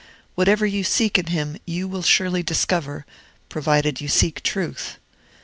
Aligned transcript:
Whatever 0.33 0.65
you 0.65 0.83
seek 0.83 1.19
in 1.19 1.27
him 1.27 1.57
you 1.63 1.87
will 1.87 2.01
surely 2.01 2.41
discover, 2.41 3.05
provided 3.49 4.01
you 4.01 4.07
seek 4.07 4.41
truth. 4.41 4.97